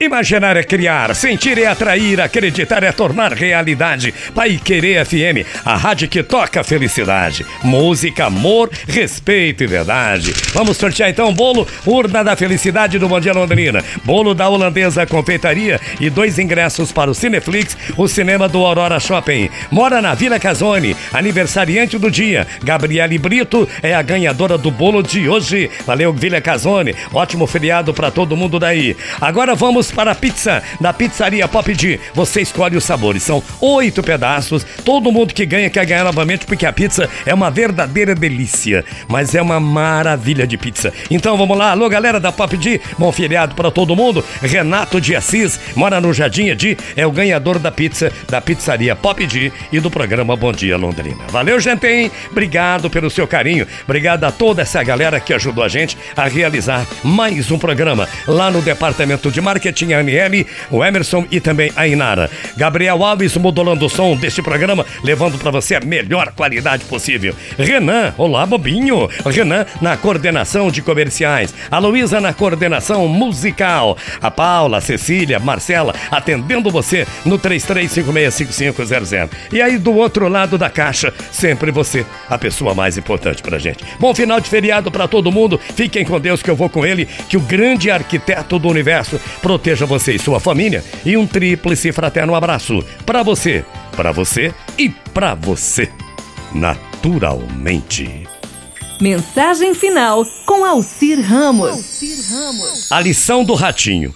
[0.00, 4.12] Imaginar é criar, sentir é atrair, acreditar é tornar realidade.
[4.34, 7.46] Pai Querer FM, a rádio que toca felicidade.
[7.62, 10.34] Música, amor, respeito e verdade.
[10.52, 15.80] Vamos sortear então bolo, urna da felicidade do Bom Dia Londrina, bolo da holandesa confeitaria
[16.00, 19.48] e dois ingressos para o Cineflix, o cinema do Aurora Shopping.
[19.70, 22.48] Mora na Vila Casone, aniversariante do dia.
[22.64, 25.70] Gabriele Brito é a ganhadora do bolo de hoje.
[25.86, 26.96] Valeu, Vila Casone.
[27.12, 28.96] Ótimo feriado para todo mundo daí.
[29.20, 32.00] Agora vamos Para a pizza da Pizzaria Pop D.
[32.14, 33.22] Você escolhe os sabores.
[33.22, 34.64] São oito pedaços.
[34.84, 38.84] Todo mundo que ganha quer ganhar novamente porque a pizza é uma verdadeira delícia.
[39.08, 40.92] Mas é uma maravilha de pizza.
[41.10, 41.70] Então vamos lá.
[41.70, 42.80] Alô, galera da Pop D.
[42.98, 44.24] Bom feriado para todo mundo.
[44.40, 46.76] Renato de Assis mora no Jardim Edi.
[46.96, 51.24] É o ganhador da pizza da Pizzaria Pop D e do programa Bom Dia Londrina.
[51.28, 51.86] Valeu, gente.
[51.86, 52.10] Hein?
[52.30, 53.66] Obrigado pelo seu carinho.
[53.84, 58.50] Obrigado a toda essa galera que ajudou a gente a realizar mais um programa lá
[58.50, 62.30] no Departamento de Marketing tinha a NL, o Emerson e também a Inara.
[62.56, 67.34] Gabriel Alves modulando o som deste programa, levando para você a melhor qualidade possível.
[67.58, 69.08] Renan, olá bobinho.
[69.26, 71.52] Renan na coordenação de comerciais.
[71.70, 73.98] A Luísa na coordenação musical.
[74.22, 79.30] A Paula, a Cecília, Marcela atendendo você no 33565500.
[79.52, 83.84] E aí do outro lado da caixa, sempre você, a pessoa mais importante pra gente.
[83.98, 85.60] Bom final de feriado para todo mundo.
[85.74, 89.63] Fiquem com Deus que eu vou com ele, que o grande arquiteto do universo proteja
[89.86, 93.64] você e sua família e um tríplice fraterno abraço para você,
[93.96, 95.90] para você e para você.
[96.52, 98.28] Naturalmente.
[99.00, 101.70] Mensagem final com Alcir Ramos.
[101.70, 102.92] Alcir Ramos.
[102.92, 104.14] A lição do ratinho.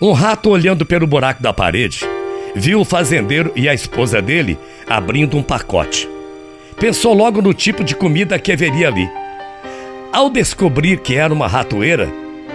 [0.00, 2.00] Um rato olhando pelo buraco da parede,
[2.54, 6.08] viu o fazendeiro e a esposa dele abrindo um pacote.
[6.78, 9.10] Pensou logo no tipo de comida que haveria ali.
[10.12, 12.08] Ao descobrir que era uma ratoeira,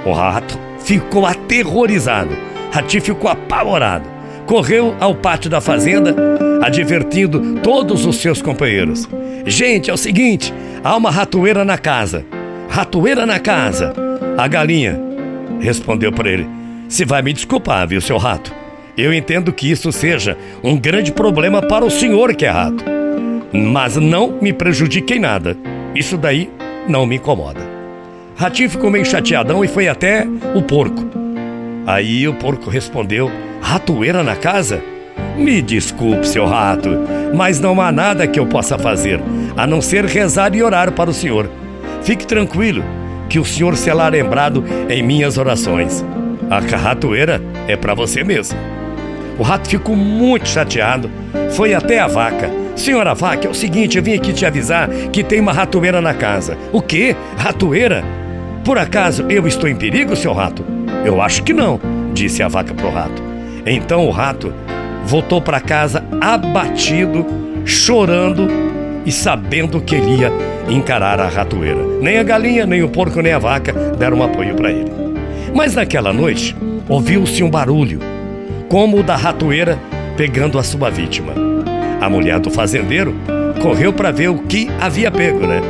[0.06, 2.36] o rato ficou aterrorizado.
[2.72, 4.08] Rati ficou apavorado.
[4.46, 6.16] Correu ao pátio da fazenda,
[6.62, 9.08] advertindo todos os seus companheiros.
[9.46, 12.26] Gente, é o seguinte: há uma ratoeira na casa.
[12.70, 13.94] Ratoeira na casa.
[14.38, 15.00] A galinha
[15.60, 16.48] respondeu para ele:
[16.90, 18.54] Se vai me desculpar, viu, seu rato?
[18.98, 22.84] Eu entendo que isso seja um grande problema para o senhor que é rato.
[23.52, 25.58] Mas não me prejudique em nada.
[25.96, 26.50] Isso daí
[26.88, 27.73] não me incomoda.
[28.36, 31.06] Ratinho ficou meio chateadão e foi até o porco.
[31.86, 34.82] Aí o porco respondeu: Ratoeira na casa?
[35.38, 36.90] Me desculpe, seu rato,
[37.34, 39.20] mas não há nada que eu possa fazer
[39.56, 41.50] a não ser rezar e orar para o senhor.
[42.04, 42.84] Fique tranquilo,
[43.30, 46.04] que o senhor será lembrado em minhas orações.
[46.50, 48.58] A ratoeira é para você mesmo.
[49.40, 51.10] O rato ficou muito chateado,
[51.52, 52.52] foi até a vaca.
[52.76, 56.14] Senhora vaca, é o seguinte, eu vim aqui te avisar que tem uma ratoeira na
[56.14, 56.58] casa.
[56.72, 57.16] O quê?
[57.38, 58.04] Ratoeira?
[58.64, 60.64] Por acaso eu estou em perigo, seu rato?
[61.04, 61.80] Eu acho que não,
[62.14, 63.22] disse a vaca pro rato.
[63.66, 64.54] Então o rato
[65.06, 67.26] voltou para casa abatido,
[67.66, 68.48] chorando
[69.06, 70.32] e sabendo que ele ia
[70.70, 71.84] encarar a ratoeira.
[72.02, 74.92] Nem a galinha, nem o porco, nem a vaca deram apoio para ele.
[75.54, 76.56] Mas naquela noite
[76.88, 78.00] ouviu-se um barulho,
[78.70, 79.78] como o da ratoeira
[80.16, 81.34] pegando a sua vítima.
[82.00, 83.14] A mulher do fazendeiro
[83.62, 85.62] correu para ver o que havia pego, né?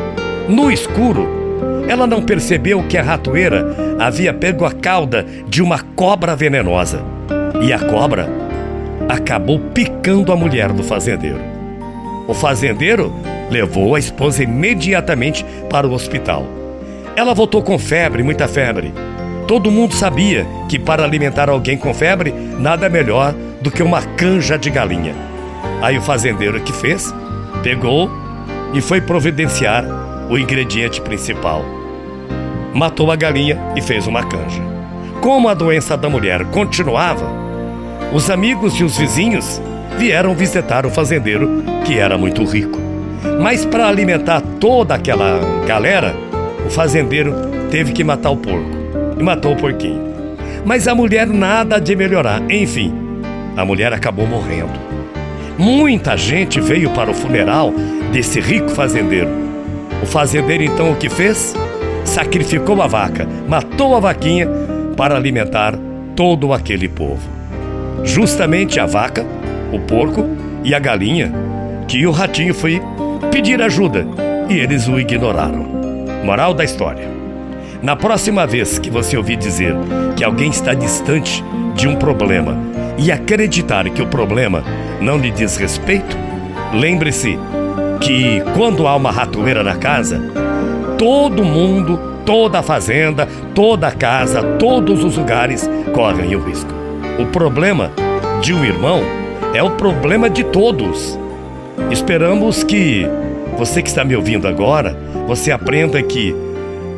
[0.48, 1.43] No escuro,
[1.88, 7.04] ela não percebeu que a ratoeira havia pego a cauda de uma cobra venenosa.
[7.62, 8.30] E a cobra
[9.08, 11.40] acabou picando a mulher do fazendeiro.
[12.28, 13.14] O fazendeiro
[13.50, 16.46] levou a esposa imediatamente para o hospital.
[17.16, 18.94] Ela voltou com febre, muita febre.
[19.48, 24.58] Todo mundo sabia que para alimentar alguém com febre, nada melhor do que uma canja
[24.58, 25.14] de galinha.
[25.82, 27.14] Aí o fazendeiro que fez,
[27.62, 28.10] pegou
[28.74, 29.86] e foi providenciar
[30.30, 31.64] o ingrediente principal.
[32.74, 34.62] Matou a galinha e fez uma canja.
[35.22, 37.26] Como a doença da mulher continuava,
[38.12, 39.62] os amigos e os vizinhos
[39.98, 42.80] vieram visitar o fazendeiro, que era muito rico.
[43.42, 46.16] Mas para alimentar toda aquela galera,
[46.66, 47.34] o fazendeiro
[47.70, 48.70] teve que matar o porco.
[49.18, 50.02] E matou o porquinho.
[50.66, 52.42] Mas a mulher nada de melhorar.
[52.50, 52.94] Enfim,
[53.56, 54.80] a mulher acabou morrendo.
[55.58, 57.72] Muita gente veio para o funeral
[58.12, 59.53] desse rico fazendeiro
[60.04, 61.56] o fazendeiro então o que fez?
[62.04, 64.46] Sacrificou a vaca, matou a vaquinha
[64.98, 65.76] para alimentar
[66.14, 67.22] todo aquele povo.
[68.04, 69.26] Justamente a vaca,
[69.72, 70.28] o porco
[70.62, 71.32] e a galinha,
[71.88, 72.82] que o ratinho foi
[73.32, 74.06] pedir ajuda
[74.50, 75.66] e eles o ignoraram.
[76.26, 77.08] Moral da história:
[77.82, 79.74] Na próxima vez que você ouvir dizer
[80.18, 81.42] que alguém está distante
[81.76, 82.58] de um problema
[82.98, 84.66] e acreditar que o problema
[85.00, 86.18] não lhe diz respeito,
[86.74, 87.40] lembre-se
[88.04, 90.22] que quando há uma ratoeira na casa,
[90.98, 96.72] todo mundo toda a fazenda, toda a casa, todos os lugares correm o risco.
[97.20, 97.92] O problema
[98.42, 99.02] de um irmão
[99.54, 101.18] é o problema de todos.
[101.92, 103.08] Esperamos que
[103.58, 104.98] você que está me ouvindo agora,
[105.28, 106.36] você aprenda que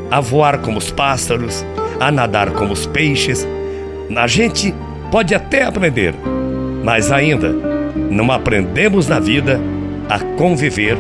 [0.10, 1.66] a voar como os pássaros,
[2.00, 3.48] a nadar como os peixes,
[4.16, 4.74] a gente
[5.12, 6.16] pode até aprender,
[6.84, 7.50] mas ainda
[8.10, 9.60] não aprendemos na vida
[10.08, 10.98] a conviver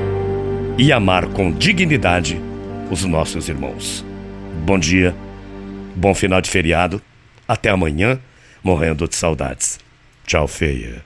[0.80, 2.42] e amar com dignidade
[2.90, 4.04] os nossos irmãos.
[4.66, 5.16] Bom dia,
[5.96, 7.00] bom final de feriado,
[7.48, 8.19] até amanhã,
[8.63, 9.80] morrendo de saudades.
[10.25, 11.04] Tchau, feia.